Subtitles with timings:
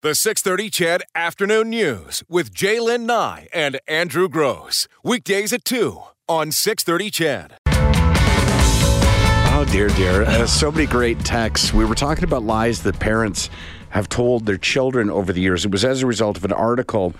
[0.00, 4.86] The 630 CHED Afternoon News with Jaylen Nye and Andrew Gross.
[5.02, 7.54] Weekdays at 2 on 630 CHED.
[7.66, 10.22] Oh, dear, dear.
[10.22, 11.74] Uh, so many great texts.
[11.74, 13.50] We were talking about lies that parents
[13.90, 15.64] have told their children over the years.
[15.64, 17.12] It was as a result of an article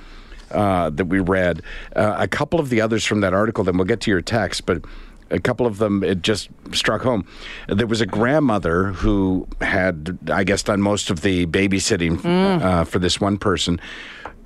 [0.52, 1.62] uh, that we read.
[1.96, 4.66] Uh, a couple of the others from that article, then we'll get to your text,
[4.66, 4.84] but
[5.30, 7.26] a couple of them it just struck home.
[7.68, 12.24] There was a grandmother who had, I guess, done most of the babysitting
[12.62, 13.80] uh, for this one person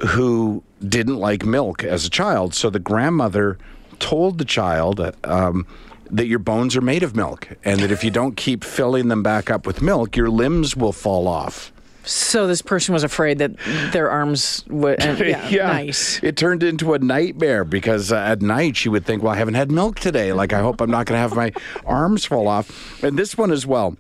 [0.09, 2.55] who didn't like milk as a child.
[2.55, 3.59] So the grandmother
[3.99, 5.67] told the child um,
[6.11, 9.23] that your bones are made of milk and that if you don't keep filling them
[9.23, 11.73] back up with milk, your limbs will fall off.
[12.05, 13.53] So this person was afraid that
[13.93, 15.01] their arms would.
[15.01, 15.19] And,
[15.51, 16.23] yeah, nice.
[16.23, 19.55] It turned into a nightmare because uh, at night she would think, well, I haven't
[19.55, 20.33] had milk today.
[20.33, 21.53] Like, I hope I'm not going to have my
[21.87, 23.03] arms fall off.
[23.03, 23.97] And this one as well.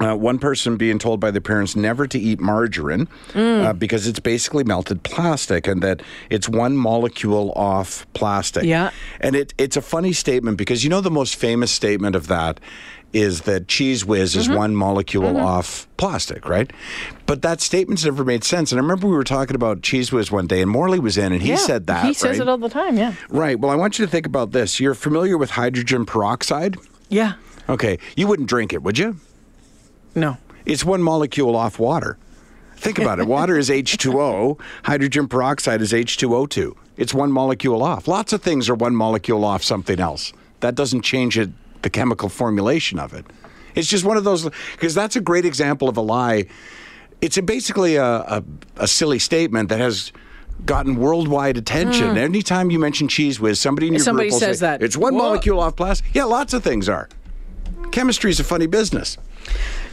[0.00, 4.18] Uh, one person being told by their parents never to eat margarine uh, because it's
[4.18, 8.64] basically melted plastic and that it's one molecule off plastic.
[8.64, 8.90] Yeah.
[9.20, 12.58] And it, it's a funny statement because you know the most famous statement of that
[13.12, 16.72] is that Cheez Whiz is one molecule off plastic, right?
[17.26, 18.72] But that statement's never made sense.
[18.72, 21.32] And I remember we were talking about Cheez Whiz one day and Morley was in
[21.32, 22.04] and he Yeah, said that.
[22.04, 22.40] He says right?
[22.40, 22.96] it all the time.
[22.98, 23.14] Yeah.
[23.28, 23.60] Right.
[23.60, 24.80] Well, I want you to think about this.
[24.80, 26.76] You're familiar with hydrogen peroxide?
[27.08, 27.34] Yeah.
[27.68, 28.00] Okay.
[28.16, 29.20] You wouldn't drink it, would you?
[30.14, 30.38] No.
[30.66, 32.18] It's one molecule off water.
[32.76, 33.26] Think about it.
[33.26, 36.74] Water is H2O, hydrogen peroxide is H2O2.
[36.96, 38.06] It's one molecule off.
[38.06, 40.32] Lots of things are one molecule off something else.
[40.60, 41.50] That doesn't change it,
[41.82, 43.26] the chemical formulation of it.
[43.74, 46.46] It's just one of those, because that's a great example of a lie.
[47.20, 48.44] It's a, basically a, a,
[48.76, 50.12] a silly statement that has
[50.64, 52.10] gotten worldwide attention.
[52.10, 52.18] Hmm.
[52.18, 54.02] Anytime you mention Cheez Whiz, somebody in your.
[54.02, 54.82] Somebody group will says say, that.
[54.82, 55.22] It's one Whoa.
[55.22, 56.14] molecule off plastic.
[56.14, 57.08] Yeah, lots of things are.
[57.90, 59.18] Chemistry is a funny business.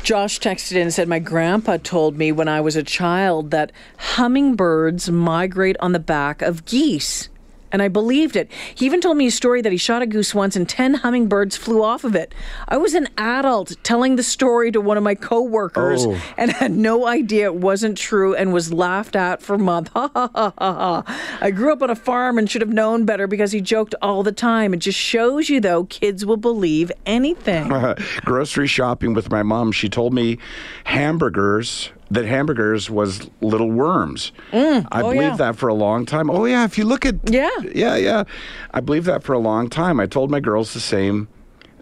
[0.03, 3.71] Josh texted in and said, My grandpa told me when I was a child that
[3.97, 7.29] hummingbirds migrate on the back of geese.
[7.71, 8.49] And I believed it.
[8.75, 11.55] He even told me a story that he shot a goose once and 10 hummingbirds
[11.57, 12.33] flew off of it.
[12.67, 16.21] I was an adult telling the story to one of my coworkers Oh.
[16.37, 19.91] and had no idea it wasn't true and was laughed at for months.
[19.93, 20.73] Ha ha ha ha
[21.03, 21.37] ha.
[21.41, 24.23] I grew up on a farm and should have known better because he joked all
[24.23, 24.73] the time.
[24.73, 27.71] It just shows you, though, kids will believe anything.
[28.25, 30.37] grocery shopping with my mom, she told me
[30.85, 34.33] hamburgers that hamburgers was little worms.
[34.51, 34.85] Mm.
[34.91, 35.35] I oh, believed yeah.
[35.37, 36.29] that for a long time.
[36.29, 37.49] Oh yeah, if you look at Yeah.
[37.73, 38.23] yeah, yeah,
[38.71, 39.99] I believed that for a long time.
[39.99, 41.29] I told my girls the same,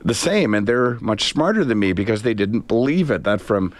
[0.05, 3.23] the same, and they're much smarter than me because they didn't believe it.
[3.23, 3.73] That from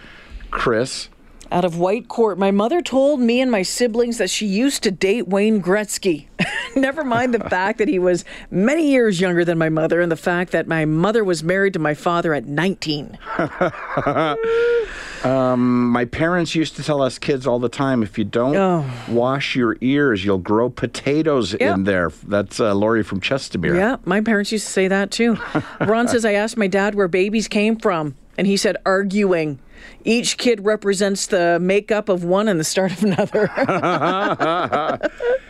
[0.50, 1.08] Chris.
[1.52, 2.36] out of Whitecourt.
[2.36, 6.26] My mother told me and my siblings that she used to date Wayne Gretzky.
[6.76, 10.16] Never mind the fact that he was many years younger than my mother and the
[10.16, 13.18] fact that my mother was married to my father at 19.
[15.24, 18.84] My parents used to tell us kids all the time, if you don't Oh.
[19.08, 21.74] wash your ears, you'll grow potatoes Yeah.
[21.74, 22.10] in there.
[22.26, 23.76] That's uh, Lori from Chestermere.
[23.76, 25.38] Yeah, my parents used to say that too.
[25.80, 29.58] Ron says, I asked my dad where babies came from, and he said, arguing.
[30.04, 33.48] Each kid represents the makeup of one and the start of another.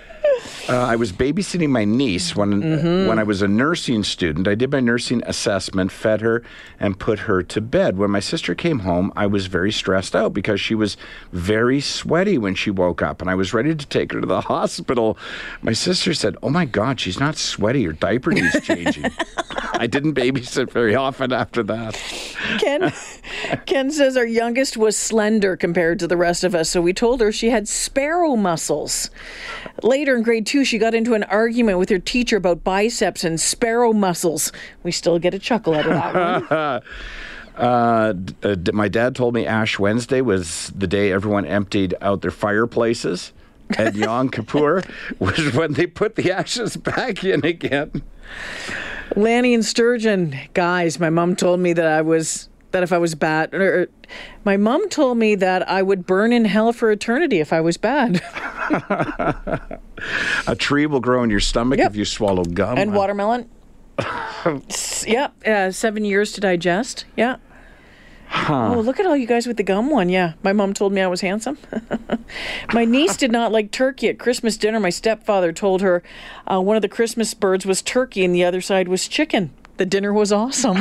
[0.71, 3.09] Uh, I was babysitting my niece when Mm-hmm.
[3.09, 4.47] when I was a nursing student.
[4.47, 6.43] I did my nursing assessment, fed her,
[6.79, 7.99] and put her to bed.
[7.99, 10.97] When my sister came home, I was very stressed out because she was
[11.33, 14.41] very sweaty when she woke up, and I was ready to take her to the
[14.53, 15.19] hospital.
[15.63, 17.85] My sister said, "Oh my God, she's not sweaty.
[17.85, 19.07] Her diaper needs changing."
[19.75, 21.95] I didn't babysit very often after that.
[22.59, 22.93] Ken,
[23.67, 27.21] Ken says our youngest was slender compared to the rest of us, so we told
[27.21, 29.11] her she had sparrow muscles.
[29.83, 33.41] Later in grade two, she got into an argument with her teacher about biceps and
[33.41, 34.53] sparrow muscles.
[34.83, 36.83] We still get a chuckle out of that one.
[37.57, 42.23] Uh, d- uh, my dad told me Ash Wednesday was the day everyone emptied out
[42.23, 43.35] their fireplaces.
[43.77, 44.83] And Yom Kippur
[45.19, 48.03] was when they put the ashes back in again.
[49.15, 53.15] Lanny and Sturgeon, guys, my mom told me that I was that if I was
[53.15, 53.89] bad, or
[54.45, 57.77] my mom told me that I would burn in hell for eternity if I was
[57.77, 58.23] bad.
[60.47, 61.91] A tree will grow in your stomach Yep.
[61.91, 62.79] if you swallow gum.
[62.79, 63.49] and watermelon.
[65.07, 67.05] Yeah, uh, seven years to digest.
[67.17, 67.37] Yeah.
[68.49, 70.09] Oh, look at all you guys with the gum one.
[70.09, 71.59] Yeah, my mom told me I was handsome.
[72.73, 74.79] my niece did not like turkey at Christmas dinner.
[74.81, 76.03] My stepfather told her
[76.51, 79.51] uh, one of the Christmas birds was turkey and the other side was chicken.
[79.79, 80.77] The dinner was awesome.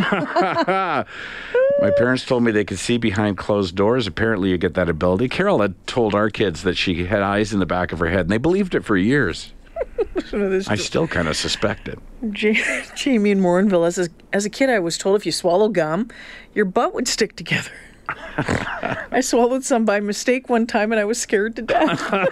[1.82, 4.08] My parents told me they could see behind closed doors.
[4.08, 5.30] Apparently, you get that ability.
[5.30, 8.22] Carol had told our kids that she had eyes in the back of her head,
[8.22, 9.54] and they believed it for years.
[10.68, 12.00] I still kind of suspect it.
[12.22, 16.10] Ja- Jamie in Morinville says, as a kid, I was told if you swallow gum,
[16.54, 17.72] your butt would stick together.
[18.38, 22.00] I swallowed some by mistake one time and I was scared to death.
[22.10, 22.30] Hubba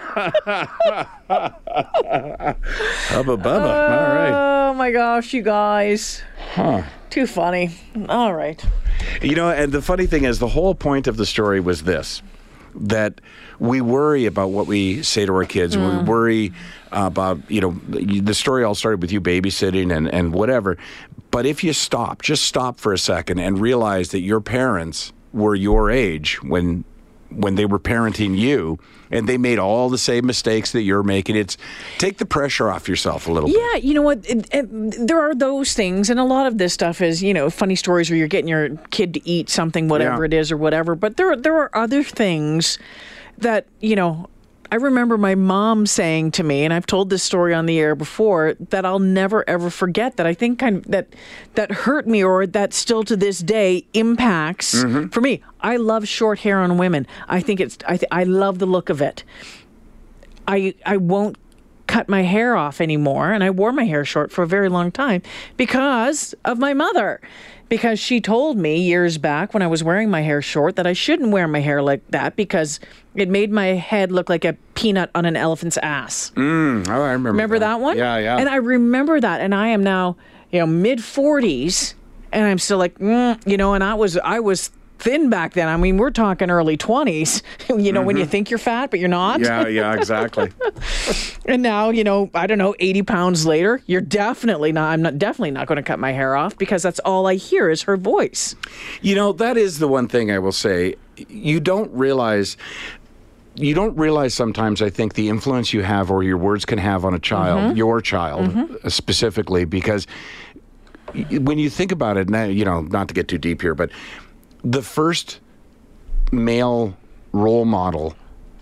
[3.36, 3.46] bubba.
[3.46, 4.68] All right.
[4.70, 6.22] Oh my gosh, you guys.
[6.54, 6.82] Huh.
[7.10, 7.70] Too funny.
[8.08, 8.62] All right.
[9.22, 12.22] You know, and the funny thing is, the whole point of the story was this
[12.74, 13.20] that
[13.58, 15.76] we worry about what we say to our kids.
[15.76, 16.06] We mm.
[16.06, 16.52] worry
[16.92, 20.76] about, you know, the story all started with you babysitting and, and whatever.
[21.30, 25.54] But if you stop, just stop for a second and realize that your parents were
[25.54, 26.84] your age when
[27.30, 28.78] when they were parenting you
[29.10, 31.56] and they made all the same mistakes that you're making it's
[31.98, 34.24] take the pressure off yourself a little bit Yeah, you know what?
[34.28, 37.50] It, it, there are those things, and a lot of this stuff is, you know,
[37.50, 40.26] funny stories where you're getting your kid to eat something, whatever Yeah.
[40.26, 40.94] it is, or whatever.
[40.94, 42.78] But there, there are other things
[43.38, 44.28] that, you know,
[44.70, 47.94] I remember my mom saying to me, and I've told this story on the air
[47.94, 50.16] before, that I'll never ever forget.
[50.18, 51.08] That I think kind of, that
[51.54, 55.08] that hurt me, or that still to this day impacts Mm-hmm.
[55.08, 55.42] for me.
[55.60, 57.06] I love short hair on women.
[57.28, 57.78] I think it's.
[57.86, 59.24] I th- I love the look of it.
[60.46, 61.36] I I won't
[61.88, 64.92] cut my hair off anymore and I wore my hair short for a very long
[64.92, 65.22] time
[65.56, 67.20] because of my mother.
[67.68, 70.94] Because she told me years back when I was wearing my hair short that I
[70.94, 72.80] shouldn't wear my hair like that because
[73.14, 76.30] it made my head look like a peanut on an elephant's ass.
[76.34, 77.98] Mm, oh, I remember Remember that one?
[77.98, 80.16] yeah yeah And I remember that, and I am now,
[80.50, 81.94] you know, mid forties,
[82.32, 85.68] and I'm still like, mm, you know, and I was, I was thin back then.
[85.68, 87.42] I mean, we're talking early twenties.
[87.68, 89.40] You know, when you think you're fat, but you're not.
[89.40, 89.70] Mm-hmm.
[89.70, 90.50] yeah yeah exactly
[91.46, 95.18] And now, you know, I don't know, 80 pounds later, you're definitely not, I'm not
[95.18, 97.96] definitely not going to cut my hair off because that's all I hear is her
[97.96, 98.54] voice.
[99.00, 100.96] You know, that is the one thing I will say.
[101.28, 102.56] You don't realize.
[103.54, 107.04] You don't realize sometimes, I think, the influence you have or your words can have
[107.04, 108.54] on a child, your child
[108.84, 110.06] uh, specifically, because
[111.30, 113.90] when you think about it, now, you know, not to get too deep here, but
[114.64, 115.40] the first
[116.32, 116.96] male
[117.32, 118.14] role model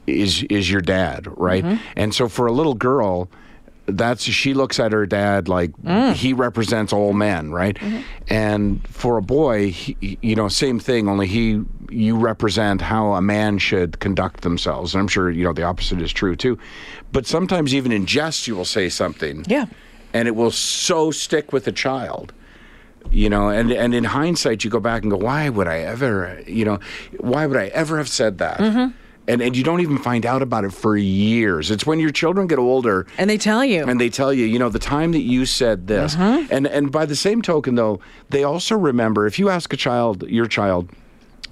[0.07, 1.65] is is your dad, right?
[1.65, 1.83] Mm-hmm.
[1.97, 3.29] And so for a little girl,
[3.87, 6.13] that's she looks at her dad like mm.
[6.13, 7.77] he represents all men, right?
[7.77, 8.01] Mm-hmm.
[8.29, 11.09] And for a boy, he, you know, same thing.
[11.09, 14.95] Only he, you represent how a man should conduct themselves.
[14.95, 16.59] And I'm sure you know the opposite is true too.
[17.13, 19.67] But sometimes even in jest, you will say something, Yeah.
[20.13, 22.33] and it will so stick with a child
[23.11, 26.43] you know and and in hindsight you go back and go why would i ever
[26.47, 26.79] you know
[27.19, 28.91] why would i ever have said that mm-hmm.
[29.29, 32.47] and and you don't even find out about it for years it's when your children
[32.47, 33.85] get older And they tell you.
[33.87, 36.53] and they tell you, you know, the time that you said this, mm-hmm.
[36.53, 38.00] and and by the same token, though,
[38.31, 39.26] they also remember.
[39.26, 40.91] If you ask a child, your child,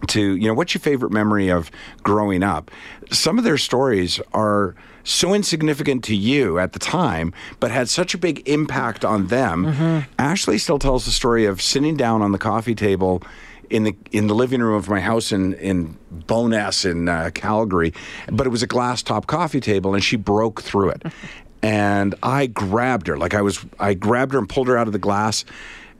[0.08, 1.70] to you know, what's your favorite memory of
[2.02, 2.70] growing up?
[3.10, 4.74] Some of their stories are
[5.04, 10.04] so insignificant to you at the time, but had such a big impact on them.
[10.18, 13.22] Ashley still tells the story of sitting down on the coffee table
[13.70, 17.92] in the in the living room of my house in in Bowness in uh, Calgary,
[18.30, 21.02] but it was a glass top coffee table, and she broke through it,
[21.62, 24.92] and I grabbed her like I was I grabbed her and pulled her out of
[24.92, 25.44] the glass,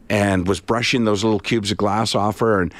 [0.09, 2.73] and was brushing those little cubes of glass off her and.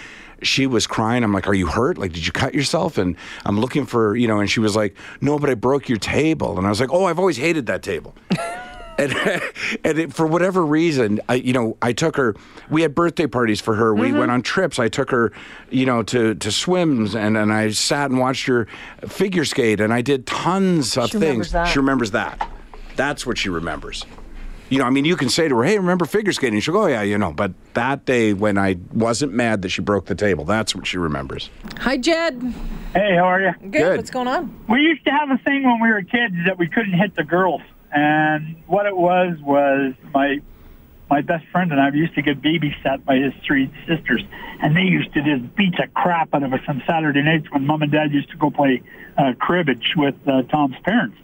[0.45, 1.25] She was crying.
[1.25, 1.99] I'm like, "Are you hurt?
[1.99, 4.41] Like, did you cut yourself?" And I'm looking for, you know.
[4.41, 7.07] And she was like, "No, but I broke your table." And I was like, "Oh,
[7.07, 8.15] I've always hated that table."
[8.99, 9.13] and
[9.85, 12.35] and it, for whatever reason, I you know I took her.
[12.71, 13.95] We had birthday parties for her.
[13.95, 14.31] We went mm-hmm.
[14.31, 14.79] on trips.
[14.79, 15.33] I took her,
[15.71, 18.67] you know, to to swims, and and I sat and watched her
[19.07, 21.53] figure skate, and I did tons of She remembers things.
[21.53, 21.69] that.
[21.69, 22.51] She remembers that.
[22.97, 24.05] That's what she remembers.
[24.71, 26.85] You know, I mean, you can say to her, "Hey, remember figure skating?" She'll go,
[26.85, 30.15] "Oh yeah, you know." But that day when I wasn't mad that she broke the
[30.15, 31.51] table, that's what she remembers.
[31.79, 32.55] Hi, Jed.
[32.95, 33.53] Hey, how are you?
[33.61, 33.73] Good.
[33.73, 33.97] Good.
[33.97, 34.55] What's going on?
[34.69, 37.25] We used to have a thing when we were kids that we couldn't hit the
[37.25, 37.61] girls,
[37.93, 40.41] and what it was was my
[41.11, 44.23] my best friend and I used to get babysat by his three sisters,
[44.61, 47.67] and they used to just beat the crap out of us on Saturday nights when
[47.67, 48.83] mom and dad used to go play
[49.19, 51.17] uh, cribbage with uh, Tom's parents.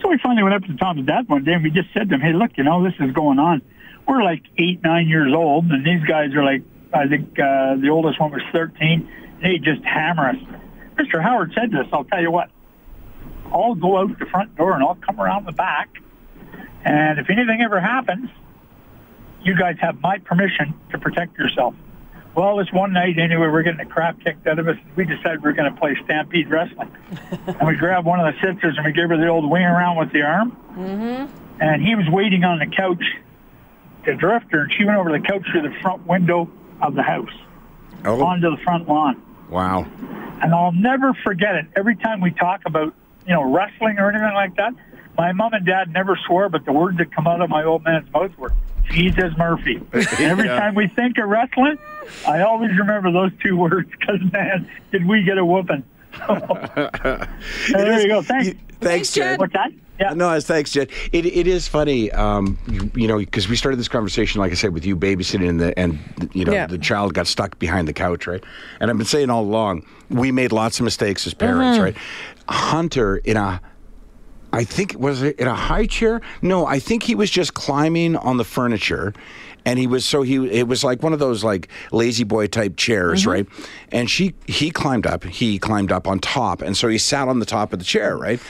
[0.00, 2.14] So we finally went up to Tom's dad one day and we just said to
[2.14, 3.62] him, "Hey, look, you know this is going on.
[4.08, 7.90] We're like eight, nine years old, and these guys are like, I think uh, the
[7.90, 9.08] oldest one was 13.
[9.42, 10.36] They just hammer us."
[10.96, 11.22] Mr.
[11.22, 11.86] Howard said this.
[11.92, 12.50] I'll tell you what.
[13.52, 15.88] I'll go out the front door and I'll come around the back,
[16.84, 18.30] and if anything ever happens,
[19.42, 21.74] you guys have my permission to protect yourself.
[22.34, 24.76] Well, this one night anyway, we're getting the crap kicked out of us.
[24.96, 26.90] We decided we are going to play Stampede Wrestling,
[27.46, 29.96] and we grabbed one of the sisters and we gave her the old wing around
[29.98, 30.56] with the arm.
[30.72, 31.36] Mm-hmm.
[31.60, 33.02] And he was waiting on the couch
[34.04, 36.48] to drift her, and she went over the couch through the front window
[36.80, 37.28] of the house
[38.04, 39.20] Oh, onto the front lawn
[39.50, 39.84] wow.
[40.40, 41.66] and I'll never forget it.
[41.76, 42.94] Every time we talk about,
[43.26, 44.72] you know, wrestling or anything like that,
[45.18, 47.84] my mom and dad never swore, but the words that come out of my old
[47.84, 48.54] man's mouth were
[48.90, 49.80] Jesus Murphy.
[50.18, 51.78] Every time we think of wrestling,
[52.26, 55.84] I always remember those two words because, man, did we get a whooping.
[56.28, 58.22] there you go.
[58.22, 58.48] Thanks.
[58.48, 59.22] Thanks, Thanks, Jed.
[59.32, 59.38] Jed.
[59.40, 59.70] What's that?
[60.00, 60.14] Yeah.
[60.14, 60.90] No, it's thanks, Jed.
[61.12, 64.54] It, it is funny, um, you, you know, because we started this conversation, like I
[64.54, 65.98] said, with you babysitting, and the, and
[66.32, 66.66] you know, Yeah.
[66.66, 68.42] the child got stuck behind the couch, right?
[68.80, 71.84] And I've been saying all along, we made lots of mistakes as parents, Mm-hmm.
[71.84, 71.96] right?
[72.48, 73.60] Hunter in a
[74.52, 76.20] I think was it in a high chair?
[76.42, 79.14] No, I think he was just climbing on the furniture.
[79.64, 82.76] And he was so he it was like one of those like lazy boy type
[82.76, 83.30] chairs, mm-hmm.
[83.30, 83.46] right?
[83.92, 87.40] And she he climbed up, he climbed up on top, and so he sat on
[87.40, 88.40] the top of the chair, right?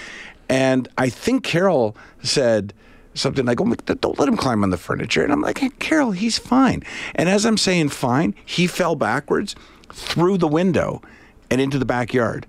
[0.48, 2.72] And I think Carol said
[3.14, 6.12] something like, "Oh, don't let him climb on the furniture." And I'm like, hey, "Carol,
[6.12, 6.84] he's fine."
[7.16, 9.56] And as I'm saying fine, he fell backwards
[9.92, 11.02] through the window
[11.50, 12.46] and into the backyard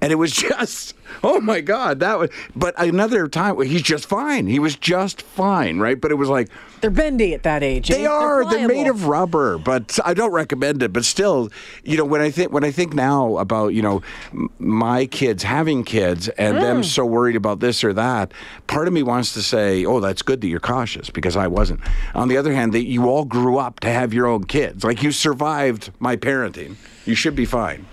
[0.00, 4.46] and it was just oh my god that was but another time he's just fine.
[4.46, 6.00] He was just fine right?
[6.00, 6.48] But it was like
[6.80, 7.88] They're bendy at that age.
[7.88, 8.08] they eh?
[8.08, 8.48] are.
[8.48, 10.92] They're, made of rubber but i don't recommend it.
[10.92, 11.50] But still
[11.84, 14.02] you know when i think when i think now about you know
[14.58, 16.60] my kids having kids and Mm.
[16.60, 18.32] them so worried about this or that
[18.66, 21.80] part of me wants to say oh that's good that you're cautious because i wasn't.
[22.14, 24.84] On the other hand that you all grew up to have your own kids.
[24.84, 26.76] Like you survived my parenting.
[27.06, 27.86] You should be fine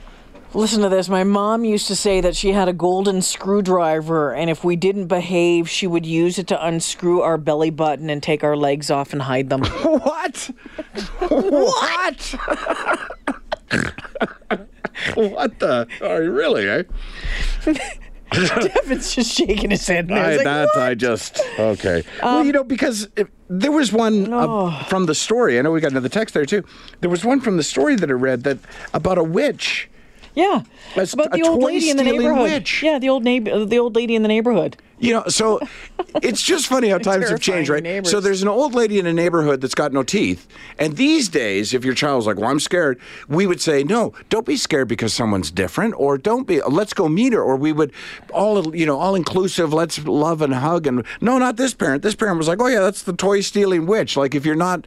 [0.53, 1.09] Listen to this.
[1.09, 5.07] My mom used to say that she had a golden screwdriver, and if we didn't
[5.07, 9.13] behave, she would use it to unscrew our belly button and take our legs off
[9.13, 9.61] and hide them.
[10.07, 10.49] What?
[11.29, 12.21] what?
[15.15, 15.87] what the?
[16.01, 16.67] Are you really?
[16.69, 16.83] Eh?
[18.31, 20.11] Devin's just shaking his head.
[20.11, 22.03] I like, that I just okay.
[22.21, 23.07] well, you know, because
[23.49, 25.57] there was one uh, from the story.
[25.57, 26.63] I know we got another text there too.
[27.01, 28.57] There was one from the story that I read that
[28.93, 29.89] about a witch.
[30.37, 30.61] Yeah,
[30.95, 32.43] That's about the old lady in the neighborhood.
[32.43, 32.83] witch.
[32.83, 34.77] Yeah, the old neighbor, uh, the old lady in the neighborhood.
[34.99, 35.59] You know, so
[36.21, 38.05] it's just funny how times have changed, right?
[38.05, 41.73] So there's an old lady in a neighborhood that's got no teeth, and these days,
[41.73, 45.11] if your child's like, "Well, I'm scared," we would say, "No, don't be scared because
[45.11, 47.91] someone's different," or "Don't be, let's go meet her," or we would
[48.31, 52.03] all, you know, all inclusive, let's love and hug, and no, not this parent.
[52.03, 54.85] This parent was like, "Oh yeah, that's the toy stealing witch." Like if you're not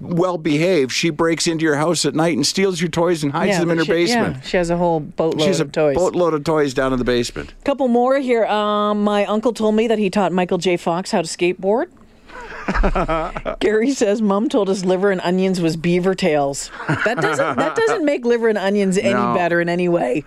[0.00, 3.50] well behaved, she breaks into your house at night and steals your toys and hides
[3.52, 4.36] yeah, them in her she, basement.
[4.36, 5.96] Yeah, she has a whole boatload She has a of toys.
[5.96, 7.52] boatload of toys down in the basement.
[7.64, 8.44] Couple more here.
[8.46, 10.76] Um, my uncle told me that he taught Michael J.
[10.76, 11.86] Fox how to skateboard.
[13.60, 16.70] Gary says mom told us liver and onions was beaver tails.
[17.04, 19.34] That doesn't that doesn't make liver and onions any No.
[19.34, 20.24] better in any way.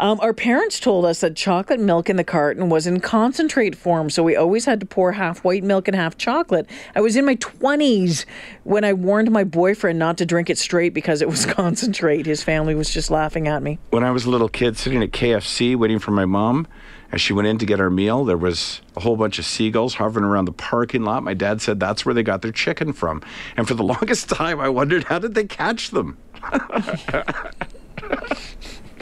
[0.00, 4.10] Um, our parents told us that chocolate milk in the carton was in concentrate form,
[4.10, 6.68] so we always had to pour half white milk and half chocolate.
[6.96, 8.24] I was in my 20s
[8.64, 12.26] when I warned my boyfriend not to drink it straight because it was concentrate.
[12.26, 13.78] His family was just laughing at me.
[13.90, 16.66] when I was a little kid sitting at KFC waiting for my mom
[17.12, 19.94] as she went in to get our meal, there was a whole bunch of seagulls
[19.94, 21.22] hovering around the parking lot.
[21.22, 23.22] My dad said that's where they got their chicken from.
[23.56, 26.16] And for the longest time, I wondered how did they catch them?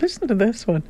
[0.00, 0.82] Listen to this one.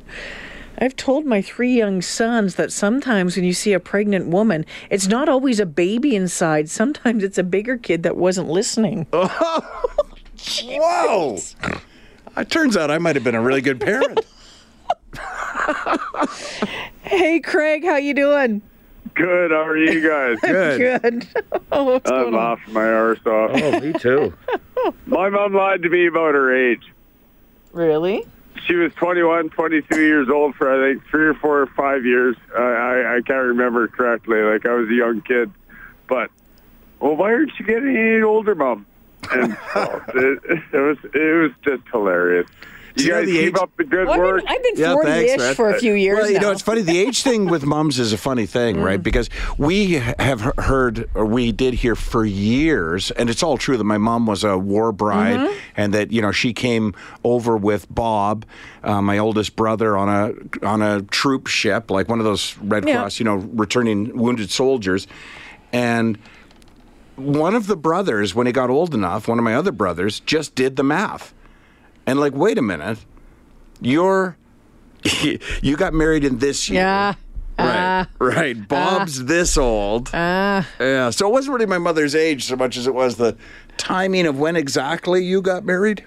[0.77, 5.07] I've told my three young sons that sometimes when you see a pregnant woman, it's
[5.07, 6.69] not always a baby inside.
[6.69, 9.05] Sometimes it's a bigger kid that wasn't listening.
[10.63, 11.37] Whoa!
[12.37, 14.21] It turns out I might have been a really good parent.
[17.11, 18.61] Hey, Craig, how you doing?
[19.15, 19.51] Good.
[19.51, 20.39] How are you guys?
[20.41, 20.79] Good.
[20.79, 21.27] Good.
[21.73, 23.51] oh, I'm off my arse off.
[23.53, 24.33] Oh, me too.
[25.07, 26.83] My mom lied to me about her age.
[27.73, 28.25] Really?
[28.65, 32.35] She was 21, 22 years old for I think three or four or five years.
[32.55, 34.41] I I, I can't remember correctly.
[34.41, 35.51] Like I was a young kid,
[36.07, 36.29] but
[36.99, 38.85] well, why aren't you getting any older, mom?
[39.31, 42.47] And so it, it was it was just hilarious.
[42.95, 44.39] You Do you know guys the keep age- up the good Well, I've work.
[44.41, 45.55] been, I've been Yeah, 40 thanks, ish man.
[45.55, 46.41] for a few years Well, you now.
[46.41, 46.81] know, it's funny.
[46.81, 48.83] The age thing with mums is a funny thing, Mm.
[48.83, 49.01] right?
[49.01, 53.83] Because we have heard, or we did hear for years, and it's all true that
[53.85, 55.53] my mom was a war bride, Mm-hmm.
[55.77, 56.93] and that you know she came
[57.23, 58.45] over with Bob,
[58.83, 62.87] uh, my oldest brother, on a on a troop ship, like one of those Red
[62.87, 62.97] Yeah.
[63.01, 65.07] Cross, you know, returning wounded soldiers,
[65.71, 66.17] and
[67.15, 70.55] one of the brothers, when he got old enough, one of my other brothers, just
[70.55, 71.33] did the math,
[72.11, 72.99] and like, wait a minute,
[73.79, 74.37] you're
[75.61, 76.81] you got married in this year.
[76.81, 77.13] Yeah.
[77.57, 78.57] Right, uh, right.
[78.57, 80.13] Uh, Bob's this old.
[80.13, 80.63] Uh.
[80.79, 81.09] yeah.
[81.09, 83.37] So it wasn't really my mother's age so much as it was the
[83.77, 86.03] timing of when exactly you got married.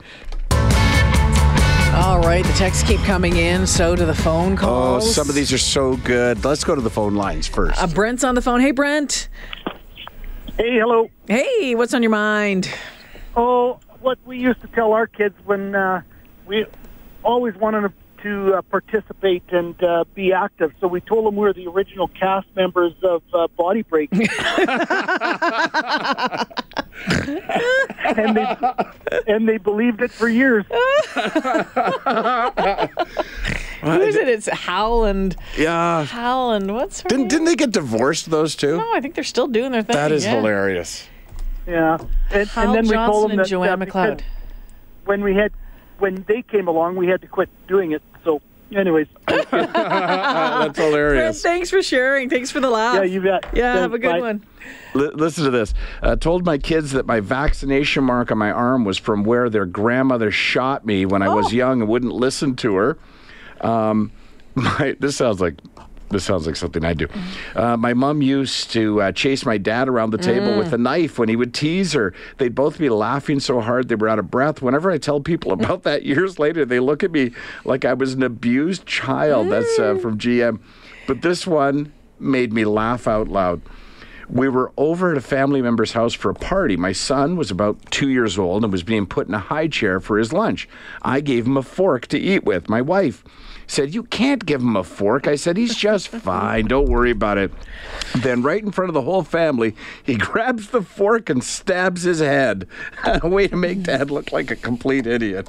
[1.96, 5.04] All right, the texts keep coming in, so do the phone oh, calls.
[5.06, 6.44] Oh, some of these are so good.
[6.44, 7.80] Let's go to the phone lines first.
[7.80, 8.60] Uh, Brent's on the phone.
[8.60, 9.28] Hey, Brent.
[10.58, 11.08] Hey, hello.
[11.28, 12.68] Hey, what's on your mind?
[13.36, 16.02] Oh, what we used to tell our kids when uh,
[16.46, 16.66] we
[17.22, 20.72] always wanted them to uh, participate and uh, be active.
[20.80, 24.10] So we told them we were the original cast members of uh, Body Break.
[24.12, 24.28] and
[28.36, 28.56] they
[29.26, 30.64] and they believed it for years.
[30.68, 30.76] Who
[34.00, 34.28] is it?
[34.28, 35.36] It's Howland.
[35.58, 36.04] Yeah.
[36.04, 36.72] Howland.
[36.72, 37.28] What's her Didn't, name?
[37.28, 38.78] didn't they get divorced, those two?
[38.78, 39.96] No, I think they're still doing their thing.
[39.96, 40.36] that is yeah.
[40.36, 41.06] hilarious.
[41.66, 41.98] Yeah,
[42.30, 44.20] and, Hal and then we Johnson told them and that Joanne uh, McLeod.
[45.06, 45.52] when we had
[45.98, 48.02] when they came along, we had to quit doing it.
[48.24, 48.42] So,
[48.74, 51.40] anyways, That's Fred, hilarious.
[51.42, 52.28] thanks for sharing.
[52.28, 52.96] Thanks for the laugh.
[52.96, 53.46] yeah, you bet.
[53.54, 54.20] Yeah, have a good Bye.
[54.20, 54.44] one.
[54.94, 55.72] L- listen to this.
[56.02, 59.66] Uh, told my kids that my vaccination mark on my arm was from where their
[59.66, 61.50] grandmother shot me when I was Oh.
[61.56, 62.98] young and wouldn't listen to her.
[63.60, 64.10] Um,
[64.54, 65.54] my, this sounds like
[66.14, 67.08] this sounds like something I do.
[67.54, 71.18] Uh, my mom used to uh, chase my dad around the table with a knife
[71.18, 72.14] when he would tease her.
[72.38, 74.62] They'd both be laughing so hard they were out of breath.
[74.62, 77.32] Whenever I tell people about that years later, they look at me
[77.64, 79.50] like I was an abused child.
[79.50, 80.60] That's uh, from GM.
[81.06, 83.60] But this one made me laugh out loud.
[84.28, 86.76] We were over at a family member's house for a party.
[86.76, 90.00] My son was about two years old and was being put in a high chair
[90.00, 90.68] for his lunch.
[91.02, 92.68] I gave him a fork to eat with.
[92.68, 93.22] My wife
[93.66, 95.26] said, You can't give him a fork.
[95.26, 96.66] I said, He's just fine.
[96.66, 97.52] Don't worry about it.
[98.16, 102.20] Then, right in front of the whole family, he grabs the fork and stabs his
[102.20, 102.66] head.
[103.04, 105.48] a way to make dad look like a complete idiot.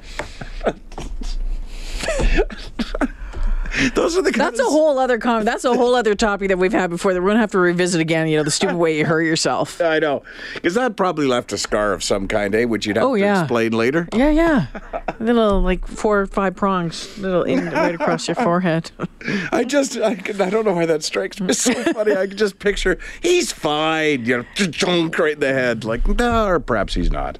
[3.94, 6.72] Those are the That's a whole other com- That's a whole other topic that we've
[6.74, 8.28] had before that we're gonna have to revisit again.
[8.28, 9.82] You know, the stupid way you hurt yourself.
[9.86, 10.24] I know.
[10.54, 12.66] Because that probably left a scar of some kind, eh?
[12.66, 13.42] Which you'd have Oh, to yeah.
[13.42, 14.08] explain later.
[14.16, 14.68] Yeah, yeah.
[15.20, 18.92] Little like four or five prongs, little in right across your forehead.
[19.52, 22.16] I just, I, I don't know why that strikes me so funny.
[22.16, 25.84] I can just picture, he's fine, you know, junk right in the head.
[25.86, 27.38] Like, no, or perhaps he's not.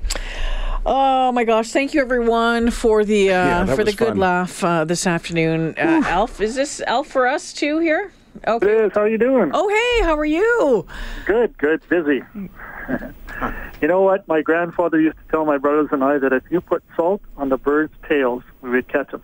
[0.88, 1.72] Oh my gosh!
[1.72, 4.18] Thank you everyone for the uh, Yeah, for the was good fun.
[4.18, 5.74] laugh uh, this afternoon.
[5.78, 8.12] Uh, Alf, is this Alf for us too here?
[8.44, 8.86] It Okay.
[8.86, 8.92] is.
[8.94, 9.50] How are you doing?
[9.54, 10.86] Oh hey, how are you?
[11.26, 12.22] Good, good, busy.
[13.82, 14.28] you know what?
[14.28, 17.50] My grandfather used to tell my brothers and I that if you put salt on
[17.50, 19.24] the birds' tails, we would catch them.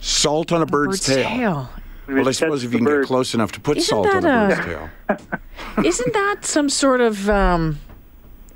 [0.00, 1.68] Salt on a bird's, tail.
[2.08, 4.24] We Well, I suppose if you can get close enough to put Isn't salt on
[4.24, 4.90] a a- bird's tail.
[5.84, 7.78] Isn't that some sort of um,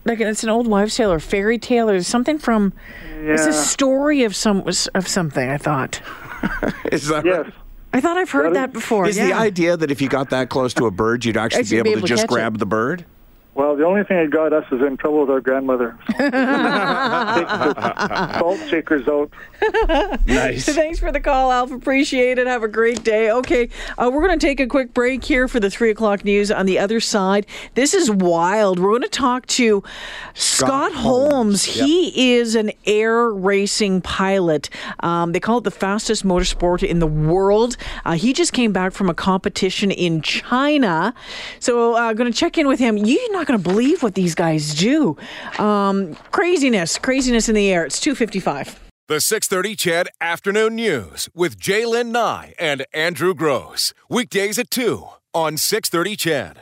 [0.04, 2.72] like it's an old wives' tale or fairy tale or something from?
[3.22, 3.34] Yeah.
[3.34, 5.48] It's a story of some of something.
[5.50, 6.00] I thought.
[6.92, 7.44] Is that Yes.
[7.46, 7.54] right?
[7.92, 9.06] I thought I've heard That that is- before.
[9.08, 9.26] Is yeah.
[9.26, 11.90] the idea that if you got that close to a bird, you'd actually, Actually be
[11.90, 12.34] able to just catch it.
[12.34, 13.04] grab the bird?
[13.54, 15.98] Well, the only thing that got us is in trouble with our grandmother.
[16.08, 19.30] Take the salt shakers out.
[20.26, 20.66] Nice.
[20.66, 21.72] Thanks for the call, Alf.
[21.72, 22.46] Appreciate it.
[22.46, 23.30] Have a great day.
[23.30, 26.50] Okay, uh, we're going to take a quick break here for the three o'clock news.
[26.50, 28.78] On the other side, this is wild.
[28.78, 29.82] We're going to talk to
[30.34, 31.64] Scott, Holmes.
[31.64, 31.76] Holmes.
[31.76, 31.86] Yep.
[31.86, 34.70] He is an air racing pilot.
[35.00, 37.76] Um, they call it the fastest motorsport in the world.
[38.04, 41.12] Uh, he just came back from a competition in China.
[41.58, 42.96] So, uh, going to check in with him.
[42.96, 45.16] You're not going to believe what these guys do.
[45.58, 47.84] Um, craziness, craziness in the air.
[47.84, 48.78] It's 255.
[49.08, 53.92] The 630 CHED Afternoon News with Jaylen Nye and Andrew Gross.
[54.08, 56.58] Weekdays at 2 on 630 CHED.